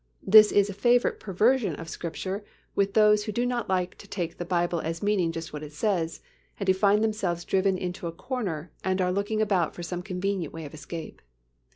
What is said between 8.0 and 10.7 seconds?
a corner and are looking about for some convenient way